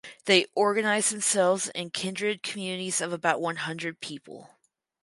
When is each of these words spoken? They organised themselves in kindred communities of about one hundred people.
They 0.25 0.47
organised 0.57 1.11
themselves 1.11 1.67
in 1.75 1.91
kindred 1.91 2.41
communities 2.41 3.01
of 3.01 3.13
about 3.13 3.39
one 3.39 3.57
hundred 3.57 3.99
people. 3.99 4.49